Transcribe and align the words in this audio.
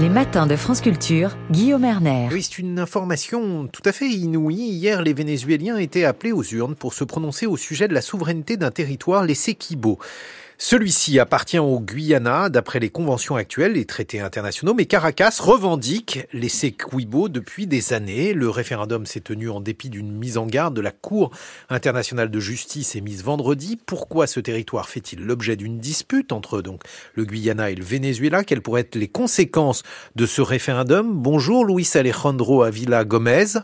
Les 0.00 0.08
matins 0.08 0.46
de 0.46 0.54
France 0.54 0.80
Culture, 0.80 1.36
Guillaume 1.50 1.84
Erner. 1.84 2.28
Oui, 2.30 2.44
c'est 2.44 2.60
une 2.60 2.78
information 2.78 3.66
tout 3.66 3.82
à 3.84 3.90
fait 3.90 4.08
inouïe. 4.08 4.68
Hier, 4.68 5.02
les 5.02 5.12
Vénézuéliens 5.12 5.76
étaient 5.76 6.04
appelés 6.04 6.30
aux 6.30 6.44
urnes 6.44 6.76
pour 6.76 6.94
se 6.94 7.02
prononcer 7.02 7.46
au 7.46 7.56
sujet 7.56 7.88
de 7.88 7.94
la 7.94 8.00
souveraineté 8.00 8.56
d'un 8.56 8.70
territoire, 8.70 9.24
les 9.24 9.34
Sequibo. 9.34 9.98
Celui-ci 10.60 11.20
appartient 11.20 11.60
au 11.60 11.78
Guyana 11.78 12.48
d'après 12.48 12.80
les 12.80 12.90
conventions 12.90 13.36
actuelles, 13.36 13.74
les 13.74 13.84
traités 13.84 14.18
internationaux, 14.18 14.74
mais 14.74 14.86
Caracas 14.86 15.36
revendique 15.38 16.26
les 16.32 16.48
Sequibo 16.48 17.28
depuis 17.28 17.68
des 17.68 17.92
années. 17.92 18.34
Le 18.34 18.50
référendum 18.50 19.06
s'est 19.06 19.20
tenu 19.20 19.50
en 19.50 19.60
dépit 19.60 19.88
d'une 19.88 20.10
mise 20.10 20.36
en 20.36 20.46
garde 20.46 20.74
de 20.74 20.80
la 20.80 20.90
Cour 20.90 21.30
internationale 21.68 22.28
de 22.28 22.40
justice 22.40 22.96
émise 22.96 23.22
vendredi. 23.22 23.78
Pourquoi 23.86 24.26
ce 24.26 24.40
territoire 24.40 24.88
fait-il 24.88 25.24
l'objet 25.24 25.54
d'une 25.54 25.78
dispute 25.78 26.32
entre 26.32 26.60
donc 26.60 26.82
le 27.14 27.24
Guyana 27.24 27.70
et 27.70 27.76
le 27.76 27.84
Venezuela? 27.84 28.42
Quelles 28.42 28.60
pourraient 28.60 28.80
être 28.80 28.96
les 28.96 29.06
conséquences 29.06 29.84
de 30.16 30.26
ce 30.26 30.42
référendum? 30.42 31.22
Bonjour 31.22 31.64
Luis 31.64 31.88
Alejandro 31.94 32.64
Avila 32.64 33.04
Gomez. 33.04 33.60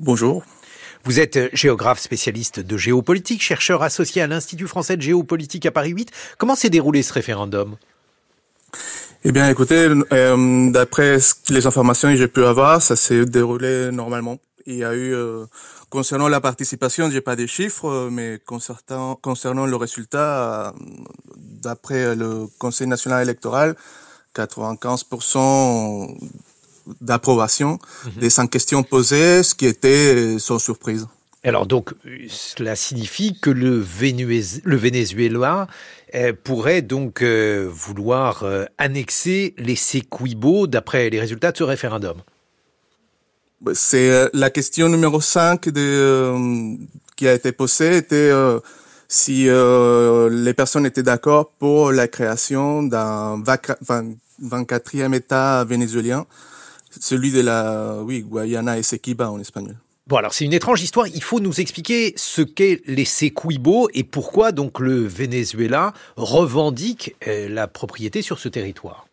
Bonjour. 0.00 0.44
Vous 1.04 1.20
êtes 1.20 1.54
géographe 1.54 2.00
spécialiste 2.00 2.60
de 2.60 2.76
géopolitique, 2.78 3.42
chercheur 3.42 3.82
associé 3.82 4.22
à 4.22 4.26
l'Institut 4.26 4.66
français 4.66 4.96
de 4.96 5.02
géopolitique 5.02 5.66
à 5.66 5.70
Paris 5.70 5.90
8. 5.90 6.10
Comment 6.38 6.54
s'est 6.54 6.70
déroulé 6.70 7.02
ce 7.02 7.12
référendum? 7.12 7.76
Eh 9.24 9.32
bien, 9.32 9.50
écoutez, 9.50 9.88
euh, 10.12 10.70
d'après 10.70 11.18
les 11.50 11.66
informations 11.66 12.08
que 12.08 12.16
j'ai 12.16 12.28
pu 12.28 12.42
avoir, 12.44 12.80
ça 12.80 12.96
s'est 12.96 13.26
déroulé 13.26 13.90
normalement. 13.92 14.38
Il 14.64 14.76
y 14.76 14.84
a 14.84 14.94
eu, 14.94 15.14
euh, 15.14 15.44
concernant 15.90 16.28
la 16.28 16.40
participation, 16.40 17.10
j'ai 17.10 17.20
pas 17.20 17.36
des 17.36 17.46
chiffres, 17.46 18.08
mais 18.10 18.38
concernant, 18.46 19.14
concernant 19.16 19.66
le 19.66 19.76
résultat, 19.76 20.68
euh, 20.68 20.72
d'après 21.36 22.16
le 22.16 22.46
Conseil 22.58 22.86
national 22.86 23.22
électoral, 23.22 23.76
95% 24.34 26.16
d'approbation 27.00 27.78
mhm. 28.04 28.12
des 28.20 28.30
cinq 28.30 28.50
questions 28.50 28.82
posées, 28.82 29.42
ce 29.42 29.54
qui 29.54 29.66
était 29.66 30.38
sans 30.38 30.58
surprise. 30.58 31.06
Alors 31.44 31.66
donc, 31.66 31.92
cela 32.28 32.74
signifie 32.74 33.38
que 33.38 33.50
le, 33.50 33.78
Venezuela 33.78 35.66
euh, 36.14 36.32
pourrait 36.42 36.80
donc 36.80 37.20
euh, 37.20 37.68
vouloir 37.70 38.44
euh, 38.44 38.64
annexer 38.78 39.54
les 39.58 39.76
Sequibo 39.76 40.66
d'après 40.66 41.10
les 41.10 41.20
résultats 41.20 41.52
de 41.52 41.58
ce 41.58 41.64
référendum. 41.64 42.16
C'est 43.74 44.30
la 44.32 44.48
question 44.50 44.88
numéro 44.88 45.20
5 45.20 45.68
de, 45.68 46.76
qui 47.16 47.28
a 47.28 47.34
été 47.34 47.52
posée, 47.52 47.98
était 47.98 48.30
si 49.08 49.44
les 49.44 50.54
personnes 50.54 50.84
étaient 50.84 51.02
d'accord 51.02 51.50
pour 51.58 51.90
la 51.90 52.06
création 52.06 52.82
d'un 52.82 53.42
24e 53.42 55.14
État 55.14 55.64
vénézuélien 55.64 56.26
celui 57.00 57.30
de 57.30 57.40
la, 57.40 57.98
oui, 58.02 58.22
Guayana 58.22 58.78
Essequiba 58.78 59.30
en 59.30 59.38
espagnol. 59.38 59.76
Bon, 60.06 60.16
alors 60.16 60.34
c'est 60.34 60.44
une 60.44 60.52
étrange 60.52 60.82
histoire. 60.82 61.06
Il 61.08 61.22
faut 61.22 61.40
nous 61.40 61.60
expliquer 61.60 62.12
ce 62.16 62.42
qu'est 62.42 62.82
les 62.86 63.06
Sequibo 63.06 63.88
et 63.94 64.04
pourquoi 64.04 64.52
donc 64.52 64.78
le 64.78 65.06
Venezuela 65.06 65.94
revendique 66.16 67.16
euh, 67.26 67.48
la 67.48 67.68
propriété 67.68 68.20
sur 68.20 68.38
ce 68.38 68.50
territoire. 68.50 69.06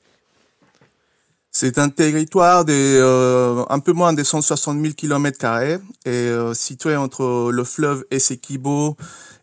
C'est 1.53 1.77
un 1.77 1.87
territoire 1.87 2.65
de 2.65 2.73
euh, 2.73 3.63
un 3.69 3.79
peu 3.79 3.93
moins 3.93 4.11
de 4.11 4.23
160 4.23 4.81
000 4.81 4.93
km 4.93 5.45
et 5.45 6.09
euh, 6.09 6.53
situé 6.53 6.97
entre 6.97 7.51
le 7.51 7.63
fleuve 7.63 8.05
Essequibo 8.11 8.97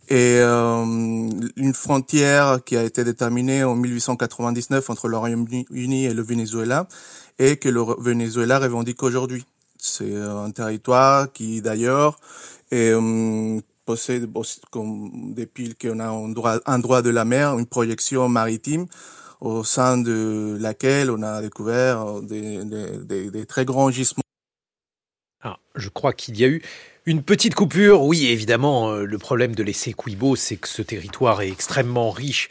et 0.09 0.41
une 0.41 1.75
frontière 1.75 2.61
qui 2.64 2.77
a 2.77 2.84
été 2.84 3.05
déterminée 3.05 3.64
en 3.64 3.75
1899 3.75 4.89
entre 4.91 5.09
le 5.09 5.17
Royaume-Uni 5.17 6.05
et 6.06 6.14
le 6.14 6.23
Venezuela 6.23 6.89
et 7.39 7.56
que 7.56 7.69
le 7.69 7.83
Venezuela 7.98 8.59
revendique 8.59 9.03
aujourd'hui. 9.03 9.45
C'est 9.79 10.17
un 10.17 10.51
territoire 10.51 11.33
qui 11.33 11.63
d'ailleurs 11.63 12.19
euh, 12.73 13.61
possède, 13.85 14.29
comme, 14.70 15.33
depuis 15.35 15.74
qu'on 15.74 16.01
a 16.01 16.08
un 16.08 16.29
droit, 16.29 16.57
un 16.67 16.79
droit 16.79 17.01
de 17.01 17.11
la 17.11 17.25
mer, 17.25 17.58
une 17.58 17.67
projection 17.67 18.29
maritime 18.29 18.86
au 19.40 19.63
sein 19.63 19.96
de 19.98 20.58
laquelle 20.61 21.11
on 21.11 21.23
a 21.23 21.40
découvert 21.40 22.20
des, 22.23 22.64
des, 22.64 23.30
des, 23.30 23.46
très 23.46 23.64
grands 23.64 23.90
gisements. 23.90 24.27
Ah, 25.43 25.59
je 25.77 25.89
crois 25.89 26.13
qu'il 26.13 26.39
y 26.39 26.45
a 26.45 26.49
eu 26.49 26.63
une 27.07 27.23
petite 27.23 27.55
coupure. 27.55 28.03
Oui, 28.03 28.27
évidemment, 28.27 28.91
euh, 28.91 29.05
le 29.05 29.19
problème 29.19 29.55
de 29.55 29.63
l'essai 29.63 29.93
Quibo, 29.93 30.35
c'est 30.35 30.57
que 30.57 30.69
ce 30.69 30.83
territoire 30.83 31.43
est 31.43 31.49
extrêmement 31.49 32.11
riche 32.11 32.49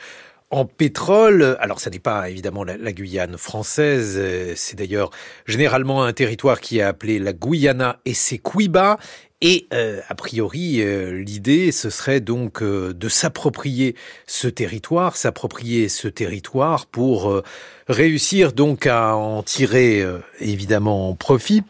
en 0.51 0.63
pétrole. 0.63 1.57
Alors, 1.59 1.81
ça 1.81 1.89
n'est 1.89 1.99
pas 1.99 2.29
évidemment 2.29 2.63
la, 2.63 2.93
Guyane 2.93 3.37
française. 3.37 4.15
Euh, 4.17 4.53
c'est 4.55 4.77
d'ailleurs 4.77 5.11
généralement 5.45 6.05
un 6.05 6.13
territoire 6.13 6.61
qui 6.61 6.79
est 6.79 6.81
appelé 6.81 7.19
la 7.19 7.33
Guyana 7.33 7.99
et 8.05 8.13
c'est 8.13 8.35
Essequiba. 8.35 8.97
Et 9.41 9.67
euh, 9.73 9.99
a 10.07 10.15
priori, 10.15 10.81
l'idée, 11.11 11.71
ce 11.71 11.91
serait 11.91 12.21
donc 12.21 12.63
de 12.63 13.09
s'approprier 13.09 13.95
ce 14.25 14.47
territoire, 14.47 15.15
s'approprier 15.15 15.89
ce 15.89 16.07
territoire 16.07 16.87
pour 16.87 17.43
réussir 17.87 18.53
donc 18.53 18.87
à 18.87 19.15
en 19.15 19.43
tirer 19.43 20.03
évidemment 20.39 21.13
profit 21.13 21.63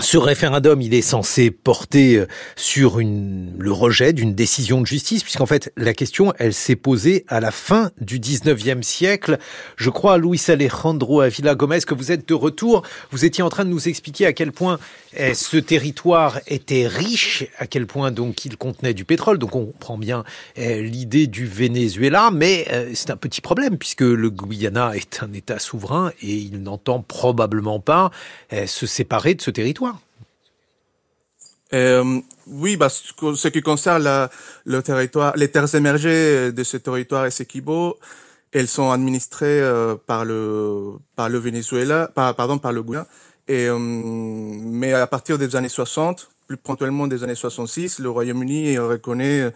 ce 0.00 0.16
référendum, 0.16 0.80
il 0.80 0.94
est 0.94 1.02
censé 1.02 1.50
porter 1.50 2.16
euh, 2.16 2.26
sur 2.56 2.98
le 2.98 3.72
rejet 3.72 4.14
d'une 4.14 4.34
décision 4.34 4.80
de 4.80 4.86
justice, 4.86 5.22
puisqu'en 5.22 5.44
fait, 5.44 5.70
la 5.76 5.92
question, 5.92 6.32
elle 6.38 6.54
s'est 6.54 6.76
posée 6.76 7.26
à 7.28 7.40
la 7.40 7.50
fin 7.50 7.90
du 8.00 8.18
19e 8.18 8.82
siècle. 8.82 9.36
Je 9.76 9.90
crois, 9.90 10.16
Luis 10.16 10.42
Alejandro 10.48 11.20
Avila 11.20 11.54
Gomez, 11.54 11.80
que 11.80 11.94
vous 11.94 12.10
êtes 12.10 12.26
de 12.26 12.32
retour. 12.32 12.84
Vous 13.10 13.26
étiez 13.26 13.44
en 13.44 13.50
train 13.50 13.66
de 13.66 13.70
nous 13.70 13.86
expliquer 13.86 14.24
à 14.24 14.32
quel 14.32 14.50
point 14.50 14.78
eh, 15.14 15.34
ce 15.34 15.58
territoire 15.58 16.40
était 16.46 16.86
riche, 16.86 17.44
à 17.58 17.66
quel 17.66 17.86
point 17.86 18.10
donc 18.10 18.46
il 18.46 18.56
contenait 18.56 18.94
du 18.94 19.04
pétrole. 19.04 19.38
Donc 19.38 19.54
on 19.54 19.74
prend 19.78 19.98
bien 19.98 20.24
eh, 20.56 20.80
l'idée 20.80 21.26
du 21.26 21.46
Venezuela, 21.46 22.30
mais 22.32 22.64
eh, 22.70 22.94
c'est 22.94 23.10
un 23.10 23.18
petit 23.18 23.42
problème, 23.42 23.76
puisque 23.76 24.00
le 24.00 24.30
Guyana 24.30 24.96
est 24.96 25.22
un 25.22 25.34
État 25.34 25.58
souverain 25.58 26.12
et 26.22 26.34
il 26.34 26.62
n'entend 26.62 27.02
probablement 27.02 27.78
pas 27.78 28.10
se 28.66 28.86
séparer 28.86 29.34
de 29.34 29.42
ce 29.42 29.50
territoire. 29.50 29.91
Euh, 31.74 32.20
oui, 32.46 32.76
bah, 32.76 32.88
ce 32.88 33.48
qui 33.48 33.62
concerne 33.62 34.28
le 34.64 34.82
territoire, 34.82 35.36
les 35.36 35.50
terres 35.50 35.74
émergées 35.74 36.52
de 36.52 36.64
ce 36.64 36.76
territoire 36.76 37.24
Essequibo, 37.24 37.98
elles 38.52 38.68
sont 38.68 38.90
administrées 38.90 39.60
euh, 39.62 39.96
par 40.06 40.24
le 40.24 40.92
par 41.16 41.30
le 41.30 41.38
Venezuela, 41.38 42.10
par, 42.14 42.34
pardon, 42.34 42.58
par 42.58 42.72
le 42.72 42.82
Guyana. 42.82 43.06
Euh, 43.50 43.78
mais 43.78 44.92
à 44.92 45.06
partir 45.06 45.38
des 45.38 45.56
années 45.56 45.68
60, 45.70 46.28
plus 46.46 46.56
ponctuellement 46.56 47.06
des 47.06 47.24
années 47.24 47.34
66, 47.34 47.98
le 47.98 48.10
Royaume-Uni 48.10 48.78
reconnaît 48.78 49.52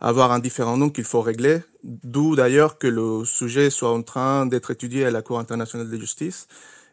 avoir 0.00 0.32
un 0.32 0.38
différent 0.38 0.76
nom 0.76 0.90
qu'il 0.90 1.04
faut 1.04 1.20
régler. 1.20 1.60
D'où 1.82 2.36
d'ailleurs 2.36 2.78
que 2.78 2.86
le 2.86 3.24
sujet 3.24 3.70
soit 3.70 3.92
en 3.92 4.02
train 4.02 4.46
d'être 4.46 4.70
étudié 4.70 5.04
à 5.06 5.10
la 5.10 5.22
Cour 5.22 5.38
internationale 5.38 5.90
de 5.90 5.98
justice. 5.98 6.46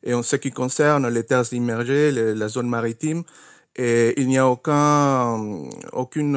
Et 0.03 0.13
en 0.13 0.23
ce 0.23 0.35
qui 0.35 0.51
concerne 0.51 1.07
les 1.07 1.23
terres 1.23 1.53
immergées, 1.53 2.11
la 2.11 2.47
zone 2.49 2.67
maritime, 2.67 3.23
et 3.75 4.13
il 4.21 4.27
n'y 4.27 4.37
a 4.37 4.47
aucun, 4.47 5.39
aucune 5.91 6.35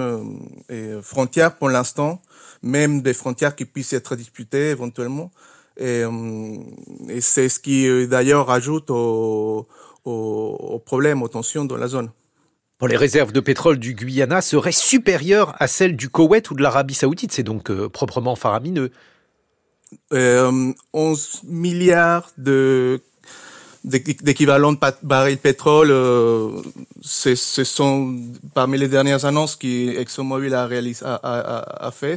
euh, 0.71 1.03
frontière 1.03 1.57
pour 1.57 1.69
l'instant, 1.69 2.23
même 2.63 3.03
des 3.03 3.13
frontières 3.13 3.55
qui 3.55 3.67
puissent 3.67 3.93
être 3.93 4.17
disputées 4.17 4.71
éventuellement. 4.71 5.31
Et, 5.77 6.03
euh, 6.03 6.57
et 7.09 7.21
c'est 7.21 7.51
ce 7.51 7.61
qui 7.61 7.87
euh, 7.87 8.07
d'ailleurs 8.07 8.51
ajoute 8.51 8.91
au, 8.91 9.67
au, 10.05 10.57
au, 10.59 10.79
problème, 10.79 11.23
aux 11.23 11.29
tensions 11.29 11.67
dans 11.67 11.77
la 11.77 11.89
zone. 11.89 12.11
Bon, 12.81 12.87
les 12.87 12.97
réserves 12.97 13.33
de 13.33 13.41
pétrole 13.41 13.79
du 13.79 13.95
Guyana 13.95 14.41
seraient 14.41 14.73
supérieures 14.73 15.55
à 15.59 15.67
celles 15.67 15.97
du 15.97 16.09
Koweït 16.09 16.51
ou 16.51 16.55
de 16.55 16.63
l'Arabie 16.63 16.95
Saoudite. 16.95 17.33
C'est 17.33 17.43
donc 17.43 17.71
proprement 17.89 18.37
faramineux. 18.37 18.91
Euh, 20.13 20.73
11 20.93 21.43
milliards 21.45 22.31
de 22.39 23.01
d'équivalent 23.87 24.73
de 24.73 24.79
baril 25.03 25.37
de 25.37 25.41
pétrole, 25.41 25.91
euh, 25.91 26.51
ce 27.03 27.35
sont 27.37 28.17
parmi 28.53 28.79
les 28.79 28.89
dernières 28.89 29.25
annonces 29.25 29.55
qui 29.55 29.89
ExxonMobil 29.97 30.55
a, 30.55 30.67
réalisé, 30.67 31.05
a, 31.05 31.15
a, 31.23 31.87
a 31.87 31.91
fait. 31.93 32.17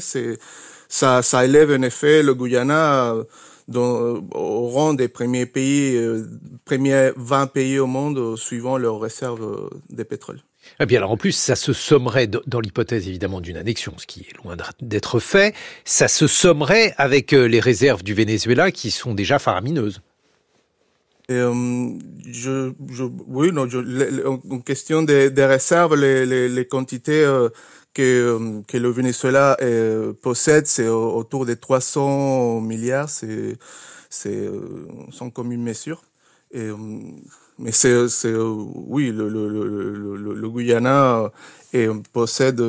Ça, 0.90 1.22
ça 1.22 1.46
élève 1.46 1.72
en 1.72 1.84
effet 1.84 2.24
le 2.24 2.34
Guyana 2.34 3.14
euh, 3.14 3.24
dans, 3.68 4.20
au 4.34 4.68
rang 4.70 4.96
des 4.96 5.08
premiers 5.08 5.46
pays, 5.46 5.96
euh, 5.96 6.26
premiers 6.66 7.12
20 7.16 7.48
pays 7.48 7.78
au 7.78 7.86
monde 7.86 8.36
suivant 8.36 8.80
leurs 8.80 9.00
réserves 9.00 9.70
de 9.92 10.04
pétrole. 10.04 10.38
Et 10.38 10.84
eh 10.84 10.86
bien 10.88 10.98
alors 10.98 11.12
en 11.12 11.18
plus, 11.18 11.32
ça 11.32 11.56
se 11.56 11.72
sommerait, 11.72 12.28
dans 12.28 12.60
l'hypothèse 12.60 13.08
évidemment 13.08 13.42
d'une 13.42 13.58
annexion, 13.58 13.94
ce 13.98 14.08
qui 14.08 14.22
est 14.22 14.44
loin 14.44 14.58
d'être 14.82 15.20
fait, 15.20 15.56
ça 15.86 16.08
se 16.08 16.26
sommerait 16.26 16.94
avec 16.98 17.32
les 17.32 17.60
réserves 17.60 18.04
du 18.04 18.14
Venezuela 18.14 18.72
qui 18.72 18.92
sont 18.92 19.14
déjà 19.14 19.40
faramineuses. 19.40 20.02
Euh, 21.30 22.00
je, 22.26 22.74
je, 22.90 23.04
oui, 23.28 23.52
non, 23.52 23.70
je, 23.70 23.78
en 24.28 24.60
question 24.62 25.04
des, 25.04 25.30
des 25.30 25.46
réserves, 25.46 25.96
les, 25.96 26.26
les, 26.26 26.50
les 26.50 26.68
quantités 26.68 27.24
euh, 27.24 27.50
que, 27.94 28.02
euh, 28.02 28.62
que 28.68 28.78
le 28.78 28.90
Venezuela 28.90 29.56
euh, 29.62 30.14
possède, 30.14 30.66
c'est 30.66 30.88
autour 30.88 31.46
des 31.46 31.56
300 31.58 32.62
milliards, 32.62 33.10
c'est 33.10 33.58
c'est 34.10 34.50
sans 35.12 35.30
commune 35.30 35.62
mesure. 35.62 36.04
Et, 36.52 36.70
mais 37.60 37.72
c'est, 37.72 38.08
c'est 38.10 38.34
oui, 38.36 39.12
le, 39.12 39.30
le, 39.30 39.48
le, 39.50 40.34
le, 40.34 40.50
Guyana 40.50 41.32
et, 41.74 41.88
possède 42.12 42.60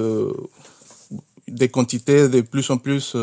des 1.49 1.69
quantités 1.71 2.29
de 2.29 2.41
plus 2.43 2.69
en 2.71 2.79
plus 2.79 3.17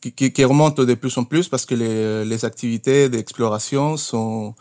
qui, 0.00 0.12
qui, 0.12 0.32
qui, 0.32 0.44
remontent 0.44 0.84
de 0.84 0.94
plus 0.94 1.16
en 1.18 1.24
plus 1.24 1.48
parce 1.48 1.66
que 1.66 1.74
les, 1.74 2.24
les 2.24 2.44
activités 2.44 3.08
d'exploration 3.08 3.96
sont 3.96 4.54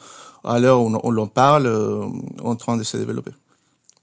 à 0.43 0.59
l'heure 0.59 0.81
où 0.81 0.99
on, 1.03 1.11
l'en 1.11 1.27
parle 1.27 1.67
en 2.43 2.55
train 2.55 2.77
de 2.77 2.83
se 2.83 2.97
développer. 2.97 3.31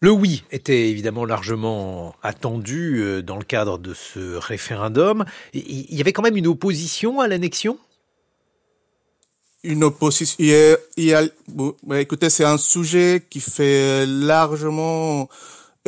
Le 0.00 0.11
oui 0.11 0.44
était 0.50 0.91
évidemment 0.91 1.25
largement 1.25 2.15
attendu 2.23 2.99
euh, 2.99 3.23
dans 3.23 3.38
le 3.38 3.44
cadre 3.44 3.79
de 3.79 3.94
ce 3.94 4.37
référendum. 4.37 5.25
Il 5.55 5.94
y 5.94 6.00
avait 6.00 6.12
quand 6.12 6.23
même 6.23 6.37
une 6.37 6.47
opposition 6.47 7.21
à 7.21 7.29
l'annexion? 7.29 7.79
Une 9.65 9.83
opposition. 9.83 10.37
Il 10.38 11.33
écoutez, 11.94 12.29
c'est 12.29 12.44
un 12.44 12.59
sujet 12.59 13.25
qui 13.29 13.41
fait 13.41 14.05
largement 14.06 15.29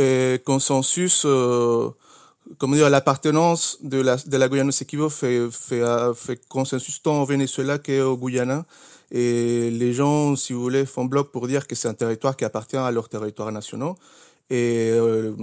euh, 0.00 0.38
consensus. 0.38 1.24
Euh, 1.26 1.90
comment 2.56 2.76
dire, 2.76 2.88
l'appartenance 2.88 3.78
de 3.82 4.00
la, 4.00 4.16
de 4.16 4.36
la 4.36 4.48
Guyane 4.48 4.70
au 4.70 5.08
fait, 5.10 5.50
fait, 5.50 5.82
fait 6.14 6.48
consensus 6.48 7.02
tant 7.02 7.22
au 7.22 7.26
Venezuela 7.26 7.78
qu'au 7.78 8.16
Guyana. 8.16 8.64
Et 9.10 9.70
les 9.70 9.92
gens, 9.92 10.36
si 10.36 10.52
vous 10.52 10.60
voulez, 10.60 10.84
font 10.84 11.06
bloc 11.06 11.30
pour 11.32 11.46
dire 11.48 11.66
que 11.66 11.74
c'est 11.74 11.88
un 11.88 11.94
territoire 11.94 12.36
qui 12.36 12.44
appartient 12.44 12.76
à 12.76 12.90
leurs 12.90 13.08
territoires 13.08 13.52
nationaux. 13.52 13.96
Et 14.50 14.90
euh, 14.92 15.34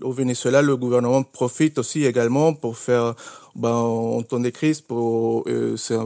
au 0.00 0.12
Venezuela, 0.12 0.62
le 0.62 0.74
gouvernement 0.76 1.22
profite 1.22 1.78
aussi 1.78 2.04
également 2.04 2.54
pour 2.54 2.78
faire, 2.78 3.14
ben, 3.54 3.74
en 3.74 4.22
temps 4.22 4.40
de 4.40 4.48
crise, 4.48 4.82
euh, 4.90 5.76
c'est 5.76 5.96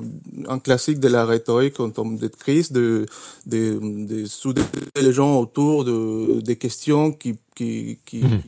un, 0.49 0.59
classique 0.59 0.99
de 0.99 1.07
la 1.07 1.25
rhétorique 1.25 1.79
en 1.79 1.91
temps 1.91 2.05
de 2.05 2.27
crise, 2.27 2.73
de, 2.73 3.07
de, 3.47 3.79
de 3.81 4.27
souder 4.27 4.63
les 4.97 5.13
gens 5.13 5.39
autour 5.39 5.85
de, 5.85 6.41
des 6.41 6.57
questions 6.57 7.13
qui, 7.13 7.37
qui, 7.55 7.99
qui, 8.05 8.25
mmh. 8.25 8.41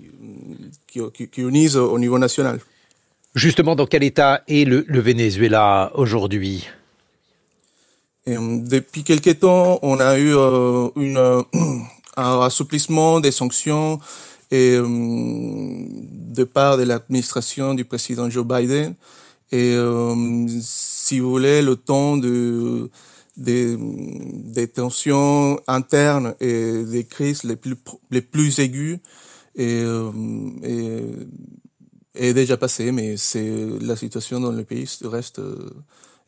Qui, 0.91 1.01
qui, 1.15 1.29
qui 1.29 1.41
unissent 1.41 1.77
au 1.77 1.99
niveau 1.99 2.19
national. 2.19 2.61
Justement, 3.35 3.77
dans 3.77 3.87
quel 3.87 4.03
état 4.03 4.43
est 4.49 4.65
le, 4.65 4.85
le 4.89 5.01
Venezuela 5.01 5.93
aujourd'hui? 5.95 6.69
Euh, 8.29 8.59
depuis 8.61 9.05
quelque 9.05 9.31
temps, 9.31 9.79
on 9.83 9.99
a 10.01 10.19
eu 10.19 10.35
euh, 10.35 10.89
une, 10.97 11.17
euh, 11.17 11.43
un 12.17 12.41
assouplissement 12.41 13.21
des 13.21 13.31
sanctions 13.31 14.01
et, 14.51 14.77
de 14.77 16.45
part 16.45 16.77
de 16.77 16.83
l'administration 16.83 17.75
du 17.75 17.85
président 17.85 18.29
Joe 18.29 18.45
Biden. 18.45 18.95
Et 19.53 19.77
si 20.61 21.21
vous 21.21 21.31
voulez, 21.31 21.63
le 21.63 21.77
temps 21.77 22.17
de, 22.17 22.91
des, 23.37 23.77
des 23.79 24.67
tensions 24.69 25.61
internes 25.69 26.35
et 26.41 26.85
des 26.85 27.05
crises 27.05 27.45
les 27.45 27.57
plus, 27.57 27.77
les 28.11 28.23
plus 28.23 28.59
aiguës 28.59 28.99
est, 29.57 29.85
est, 30.63 31.03
est 32.15 32.35
déjà 32.35 32.57
passé, 32.57 32.93
mais 32.93 33.17
c'est 33.17 33.51
la 33.81 33.97
situation 33.97 34.41
dans 34.41 34.53
le 34.53 34.65
pays 34.65 34.89
reste 35.03 35.41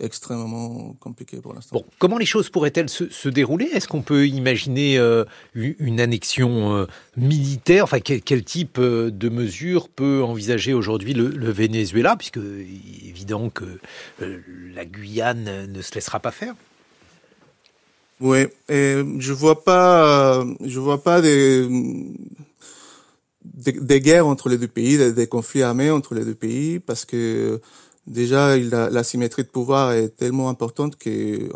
extrêmement 0.02 0.94
compliqué 1.00 1.38
pour 1.38 1.54
l'instant. 1.54 1.76
Bon, 1.76 1.84
comment 1.98 2.18
les 2.18 2.26
choses 2.26 2.50
pourraient-elles 2.50 2.88
se, 2.88 3.28
dérouler? 3.28 3.66
Est-ce 3.72 3.88
qu'on 3.88 4.02
peut 4.02 4.26
imaginer 4.26 4.98
euh, 4.98 5.24
une 5.54 6.00
annexion 6.00 6.76
euh, 6.76 6.86
militaire? 7.16 7.84
Enfin, 7.84 8.00
quel, 8.00 8.44
type 8.44 8.78
euh, 8.78 9.10
de 9.10 9.28
mesures 9.28 9.88
peut 9.88 10.22
envisager 10.22 10.74
aujourd'hui 10.74 11.14
le, 11.14 11.50
Venezuela? 11.50 12.16
Puisque 12.16 12.38
évident 12.38 13.48
que 13.48 13.64
la 14.18 14.84
Guyane 14.84 15.66
ne 15.70 15.82
se 15.82 15.94
laissera 15.94 16.20
pas 16.20 16.32
faire. 16.32 16.54
Oui, 18.20 18.46
et 18.68 19.02
je 19.18 19.32
vois 19.32 19.64
pas, 19.64 20.44
je 20.64 20.78
vois 20.78 21.02
pas 21.02 21.20
des, 21.20 21.66
des, 23.44 24.00
guerres 24.00 24.26
entre 24.26 24.48
les 24.48 24.58
deux 24.58 24.68
pays, 24.68 24.98
des, 24.98 25.12
des, 25.12 25.26
conflits 25.26 25.62
armés 25.62 25.90
entre 25.90 26.14
les 26.14 26.24
deux 26.24 26.34
pays, 26.34 26.78
parce 26.80 27.04
que 27.04 27.60
Déjà, 28.06 28.58
la, 28.58 28.90
la, 28.90 29.04
symétrie 29.04 29.44
de 29.44 29.48
pouvoir 29.48 29.92
est 29.92 30.08
tellement 30.08 30.48
importante 30.48 30.96
que, 30.96 31.54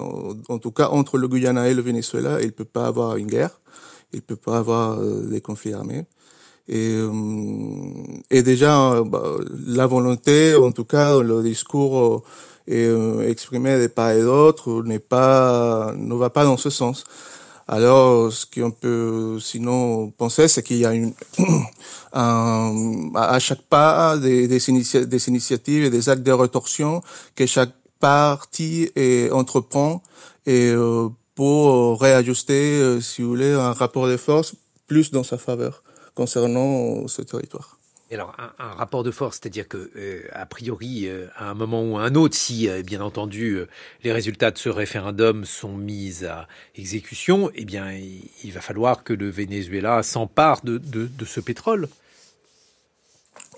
en, 0.48 0.58
tout 0.58 0.70
cas, 0.70 0.90
entre 0.90 1.18
le 1.18 1.26
Guyana 1.26 1.68
et 1.68 1.74
le 1.74 1.82
Venezuela, 1.82 2.40
il 2.40 2.52
peut 2.52 2.64
pas 2.64 2.86
avoir 2.86 3.16
une 3.16 3.26
guerre, 3.26 3.60
il 4.12 4.22
peut 4.22 4.36
pas 4.36 4.58
avoir 4.58 5.00
euh, 5.00 5.26
des 5.26 5.40
conflits 5.40 5.72
armés. 5.72 6.06
Et, 6.68 6.94
euh, 6.94 7.10
et 8.30 8.42
déjà, 8.44 8.92
euh, 8.92 9.04
bah, 9.04 9.24
la 9.66 9.86
volonté, 9.88 10.54
en 10.54 10.70
tout 10.70 10.84
cas, 10.84 11.18
le 11.20 11.42
discours 11.42 12.22
est, 12.68 12.88
exprimé 13.28 13.80
de 13.80 13.88
part 13.88 14.12
et 14.12 14.22
d'autre 14.22 14.84
n'est 14.84 15.00
pas, 15.00 15.94
ne 15.96 16.14
va 16.14 16.30
pas 16.30 16.44
dans 16.44 16.56
ce 16.56 16.70
sens. 16.70 17.04
Alors, 17.68 18.32
ce 18.32 18.46
qu'on 18.46 18.70
peut 18.70 19.38
sinon 19.40 20.10
penser, 20.10 20.46
c'est 20.46 20.62
qu'il 20.62 20.76
y 20.78 20.86
a 20.86 20.94
une, 20.94 21.12
un, 22.12 23.10
à 23.14 23.38
chaque 23.40 23.62
pas 23.62 24.16
des, 24.16 24.68
initiatives 24.70 25.84
et 25.84 25.90
des 25.90 26.08
actes 26.08 26.22
de 26.22 26.32
rétorsion 26.32 27.02
que 27.34 27.44
chaque 27.46 27.72
partie 27.98 28.90
entreprend 29.32 30.02
et 30.46 30.70
euh, 30.70 31.08
pour 31.34 32.00
réajuster, 32.00 32.80
euh, 32.80 33.00
si 33.00 33.22
vous 33.22 33.28
voulez, 33.28 33.52
un 33.52 33.72
rapport 33.72 34.06
de 34.06 34.16
force 34.16 34.54
plus 34.86 35.10
dans 35.10 35.24
sa 35.24 35.36
faveur 35.36 35.82
concernant 36.14 37.06
ce 37.08 37.22
territoire 37.22 37.78
alors, 38.14 38.36
un, 38.58 38.70
rapport 38.70 39.02
de 39.02 39.10
force, 39.10 39.40
c'est-à-dire 39.40 39.66
que, 39.66 39.90
euh, 39.96 40.22
a 40.32 40.46
priori, 40.46 41.08
euh, 41.08 41.26
à 41.34 41.50
un 41.50 41.54
moment 41.54 41.82
ou 41.82 41.98
à 41.98 42.02
un 42.02 42.14
autre, 42.14 42.36
si, 42.36 42.68
euh, 42.68 42.82
bien 42.82 43.00
entendu, 43.00 43.58
les 44.04 44.12
résultats 44.12 44.52
de 44.52 44.58
ce 44.58 44.68
référendum 44.68 45.44
sont 45.44 45.76
mis 45.76 46.24
à 46.24 46.46
exécution, 46.76 47.50
eh 47.56 47.64
bien, 47.64 47.92
il, 47.92 48.52
va 48.52 48.60
falloir 48.60 49.02
que 49.02 49.12
le 49.12 49.28
Venezuela 49.28 50.04
s'empare 50.04 50.60
de, 50.62 50.80
ce 51.26 51.40
pétrole. 51.40 51.88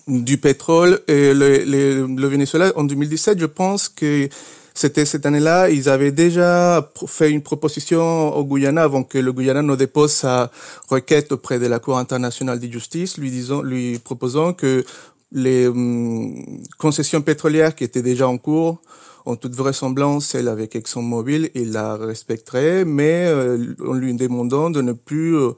Du 0.06 0.38
pétrole, 0.38 1.02
le, 1.08 2.06
le 2.06 2.26
Venezuela, 2.26 2.72
en 2.76 2.84
2017, 2.84 3.38
je 3.38 3.46
pense 3.46 3.90
que 3.90 4.30
c'était 4.78 5.04
cette 5.04 5.26
année-là, 5.26 5.70
ils 5.70 5.88
avaient 5.88 6.12
déjà 6.12 6.88
fait 7.08 7.30
une 7.30 7.42
proposition 7.42 8.36
au 8.36 8.44
Guyana 8.44 8.84
avant 8.84 9.02
que 9.02 9.18
le 9.18 9.32
Guyana 9.32 9.60
ne 9.60 9.74
dépose 9.74 10.12
sa 10.12 10.52
requête 10.88 11.32
auprès 11.32 11.58
de 11.58 11.66
la 11.66 11.80
Cour 11.80 11.98
internationale 11.98 12.60
de 12.60 12.70
justice, 12.70 13.18
lui 13.18 13.30
disant, 13.30 13.60
lui 13.60 13.98
proposant 13.98 14.52
que 14.52 14.84
les 15.32 15.66
hum, 15.66 16.62
concessions 16.78 17.22
pétrolières 17.22 17.74
qui 17.74 17.82
étaient 17.82 18.02
déjà 18.02 18.28
en 18.28 18.38
cours, 18.38 18.80
en 19.26 19.34
toute 19.34 19.56
vraisemblance, 19.56 20.26
celle 20.26 20.46
avec 20.46 20.76
ExxonMobil, 20.76 21.50
il 21.56 21.72
la 21.72 21.96
respecterait, 21.96 22.84
mais 22.84 23.24
euh, 23.26 23.74
en 23.84 23.94
lui 23.94 24.14
demandant 24.14 24.70
de 24.70 24.80
ne 24.80 24.92
plus 24.92 25.34
euh, 25.36 25.50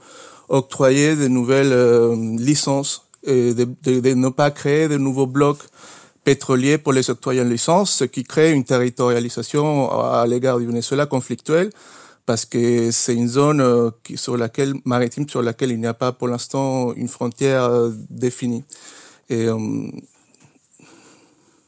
octroyer 0.49 1.15
de 1.15 1.29
nouvelles 1.29 1.75
euh, 1.75 2.17
licences 2.39 3.07
et 3.23 3.53
de, 3.53 3.69
de, 3.83 4.15
ne 4.15 4.31
pas 4.31 4.51
créer 4.51 4.89
de 4.89 4.97
nouveaux 4.97 5.27
blocs 5.27 5.63
pétrolier 6.31 6.79
pour 6.79 6.93
les 6.93 7.11
octroyants 7.11 7.45
de 7.45 7.51
licence, 7.51 7.91
ce 7.91 8.05
qui 8.05 8.23
crée 8.23 8.53
une 8.53 8.63
territorialisation 8.63 9.91
à 9.91 10.25
l'égard 10.29 10.61
du 10.61 10.67
Venezuela 10.67 11.07
conflictuelle, 11.07 11.71
parce 12.25 12.45
que 12.45 12.93
c'est 12.93 13.17
une 13.17 13.27
zone 13.27 13.61
euh, 13.61 13.91
sur 14.15 14.37
laquelle, 14.37 14.75
maritime 14.85 15.29
sur 15.29 15.43
laquelle 15.43 15.73
il 15.73 15.81
n'y 15.81 15.89
a 15.89 15.95
pas 16.05 16.13
pour 16.13 16.29
l'instant 16.29 16.93
une 16.95 17.09
frontière 17.09 17.65
euh, 17.65 17.91
définie. 18.09 18.63
Euh, 19.33 19.59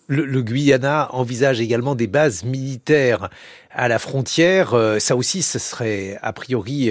le, 0.07 0.42
Guyana 0.42 1.09
envisage 1.12 1.61
également 1.61 1.97
des 1.97 2.07
bases 2.07 2.45
militaires 2.45 3.31
à 3.73 3.88
la 3.88 3.99
frontière. 3.99 4.69
Ça 5.00 5.16
aussi, 5.16 5.42
ce 5.42 5.59
serait 5.59 6.19
a 6.23 6.33
priori 6.33 6.90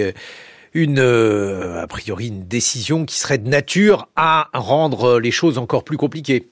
une 0.74 0.98
a 0.98 1.86
priori 1.86 2.28
une 2.28 2.46
décision 2.48 3.04
qui 3.04 3.18
serait 3.18 3.38
de 3.38 3.48
nature 3.48 4.08
à 4.16 4.48
rendre 4.52 5.20
les 5.20 5.30
choses 5.30 5.56
encore 5.56 5.84
plus 5.84 5.98
compliquées. 5.98 6.51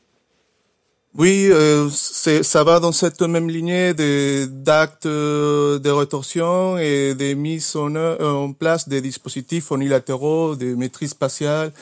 Oui, 1.19 1.49
euh, 1.50 1.90
ça 1.90 2.62
va 2.62 2.79
dans 2.79 2.93
cette 2.93 3.21
même 3.23 3.50
lignée 3.50 3.95
d'actes 4.47 5.07
euh, 5.07 5.81
de 5.81 5.90
rétorsion 5.90 6.79
et 6.79 7.17
des 7.17 7.35
mises 7.35 7.75
en, 7.75 7.97
euh, 7.97 8.17
en, 8.33 8.52
place 8.52 8.88
des 8.88 9.00
dispositifs 9.00 9.71
unilatéraux 9.73 10.55
de 10.55 10.73
maîtrise 10.76 11.11
spatiale 11.11 11.73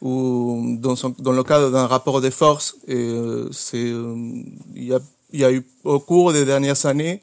ou 0.00 0.76
dans, 0.80 0.94
dans 1.20 1.30
le 1.30 1.44
cadre 1.44 1.70
d'un 1.70 1.86
rapport 1.86 2.20
de 2.20 2.30
force. 2.30 2.74
Et 2.88 2.96
euh, 2.96 3.48
c'est, 3.52 3.78
il 3.78 4.84
y 4.84 4.92
a, 4.92 4.98
y 5.32 5.44
a 5.44 5.52
eu 5.52 5.64
au 5.84 6.00
cours 6.00 6.32
des 6.32 6.44
dernières 6.44 6.84
années 6.84 7.22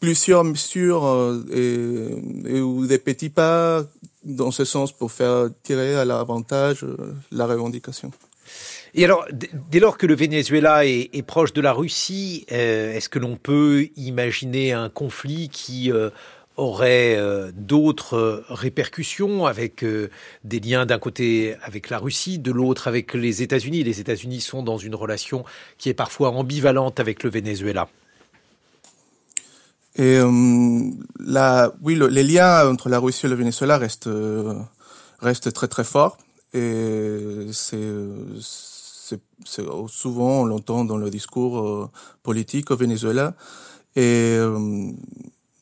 plusieurs 0.00 0.42
mesures 0.42 1.42
et, 1.52 1.76
et, 2.46 2.60
ou 2.62 2.86
des 2.86 2.98
petits 2.98 3.30
pas 3.30 3.84
dans 4.24 4.50
ce 4.50 4.64
sens 4.64 4.90
pour 4.90 5.12
faire 5.12 5.50
tirer 5.64 5.96
à 5.96 6.06
l'avantage 6.06 6.86
la 7.30 7.46
revendication. 7.46 8.10
Et 8.96 9.04
alors, 9.04 9.26
dès 9.70 9.80
lors 9.80 9.98
que 9.98 10.06
le 10.06 10.14
Venezuela 10.14 10.86
est, 10.86 11.26
proche 11.26 11.52
de 11.52 11.60
la 11.60 11.72
Russie, 11.72 12.46
euh, 12.52 12.94
est-ce 12.94 13.08
que 13.08 13.18
l'on 13.18 13.36
peut 13.36 13.88
imaginer 13.96 14.72
un 14.72 14.88
conflit 14.88 15.48
qui 15.48 15.90
euh, 15.90 16.10
aurait 16.56 17.16
euh, 17.16 17.50
d'autres 17.56 18.44
répercussions 18.48 19.46
avec 19.46 19.84
des 20.44 20.60
liens 20.60 20.86
d'un 20.86 21.00
côté 21.00 21.56
avec 21.64 21.90
la 21.90 21.98
Russie, 21.98 22.38
de 22.38 22.52
l'autre 22.52 22.86
avec 22.86 23.14
les 23.14 23.42
États-Unis? 23.42 23.82
Les 23.82 23.98
États-Unis 23.98 24.40
sont 24.40 24.62
dans 24.62 24.78
une 24.78 24.94
relation 24.94 25.44
qui 25.76 25.88
est 25.88 25.94
parfois 25.94 26.30
ambivalente 26.30 27.00
avec 27.00 27.24
le 27.24 27.30
Venezuela. 27.30 27.88
Et 29.96 30.20
là, 31.18 31.72
oui, 31.82 31.98
les 32.10 32.22
liens 32.22 32.68
entre 32.68 32.88
la 32.88 33.00
Russie 33.00 33.26
et 33.26 33.28
le 33.28 33.34
Venezuela 33.34 33.76
restent 33.76 34.10
restent 35.18 35.52
très 35.52 35.68
très 35.68 35.84
forts. 35.84 36.18
Et 36.52 37.48
c'est 37.52 37.88
souvent 39.44 40.42
on 40.42 40.44
l'entend 40.44 40.84
dans 40.84 40.96
le 40.96 41.10
discours 41.10 41.90
politique 42.22 42.70
au 42.70 42.76
Venezuela. 42.76 43.34
Et 43.96 44.38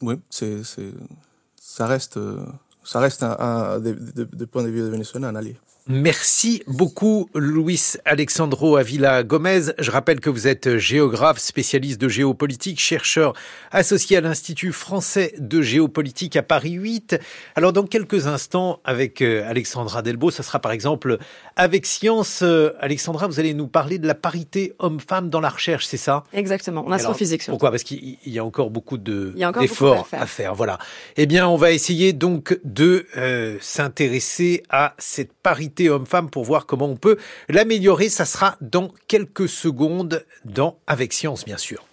oui, 0.01 0.15
c'est 0.31 0.63
ça 1.61 1.87
reste 1.87 2.19
ça 2.85 3.01
reste 3.01 3.23
un, 3.23 3.79
de, 3.81 4.45
point 4.45 4.63
de 4.63 4.69
vue 4.69 4.81
de 4.81 4.89
Venezuela 4.89 5.29
un 5.29 5.37
allié. 5.37 5.57
Merci 5.89 6.63
beaucoup, 6.69 7.29
Luis 7.35 7.95
Alexandro 8.05 8.77
Avila 8.77 9.25
Gomez. 9.25 9.73
Je 9.81 9.91
rappelle 9.91 10.21
que 10.21 10.31
vous 10.31 10.47
êtes 10.47 10.79
géographe, 10.79 11.39
spécialiste 11.39 12.01
de 12.01 12.09
géopolitique, 12.09 12.79
chercheur 12.79 13.33
associé 13.73 14.19
à 14.19 14.21
l'Institut 14.21 14.71
français 14.71 15.35
de 15.39 15.61
géopolitique 15.61 16.37
à 16.37 16.45
Paris 16.45 16.75
8. 16.75 17.19
Alors, 17.57 17.73
dans 17.73 17.83
quelques 17.83 18.29
instants, 18.29 18.79
avec 18.85 19.23
euh, 19.23 19.49
Alexandra 19.51 20.03
Delbo, 20.03 20.31
ça 20.31 20.45
sera 20.45 20.61
par 20.61 20.71
exemple 20.71 21.19
avec 21.57 21.85
Science. 21.85 22.43
Euh, 22.43 22.71
Alexandra, 22.79 23.27
vous 23.27 23.41
allez 23.41 23.53
nous 23.53 23.67
parler 23.67 23.99
de 23.99 24.07
la 24.07 24.15
parité 24.15 24.75
homme-femme 24.79 25.31
dans 25.31 25.41
la 25.41 25.51
recherche, 25.51 25.87
c'est 25.87 25.97
ça? 25.97 26.23
Exactement, 26.33 26.87
en 26.87 26.93
astrophysique. 26.93 27.45
Pourquoi? 27.47 27.73
Parce 27.73 27.83
qu'il 27.83 28.19
y 28.25 28.39
a 28.39 28.45
encore 28.45 28.71
beaucoup 28.71 28.99
d'efforts 28.99 30.07
à, 30.13 30.27
faire. 30.27 30.55
Voilà. 30.55 30.79
Eh 31.17 31.27
bien, 31.27 31.49
on 31.49 31.57
va 31.57 31.73
essayer 31.73 32.13
donc 32.13 32.57
de 32.63 33.07
euh, 33.17 33.57
s'intéresser 33.61 34.63
à 34.71 34.95
cette 34.99 35.33
parité 35.33 35.72
homme-femme 35.81 36.31
pour 36.31 36.45
voir 36.45 36.67
comment 36.67 36.87
on 36.87 36.97
peut 36.97 37.19
l'améliorer. 37.49 38.09
Ça 38.09 38.25
sera 38.25 38.57
dans 38.61 38.93
quelques 39.09 39.49
secondes 39.49 40.25
dans 40.45 40.79
Avec 40.87 41.13
Science, 41.13 41.45
bien 41.45 41.59
sûr. 41.59 41.85